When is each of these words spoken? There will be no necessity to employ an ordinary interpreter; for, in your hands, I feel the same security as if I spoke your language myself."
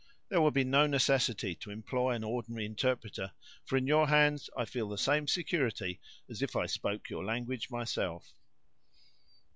There 0.29 0.41
will 0.41 0.49
be 0.49 0.63
no 0.63 0.87
necessity 0.87 1.53
to 1.53 1.69
employ 1.69 2.13
an 2.15 2.23
ordinary 2.23 2.65
interpreter; 2.65 3.33
for, 3.67 3.77
in 3.77 3.85
your 3.85 4.07
hands, 4.07 4.49
I 4.57 4.65
feel 4.65 4.89
the 4.89 4.97
same 4.97 5.27
security 5.27 6.01
as 6.27 6.41
if 6.41 6.55
I 6.55 6.65
spoke 6.65 7.11
your 7.11 7.23
language 7.23 7.69
myself." 7.69 8.33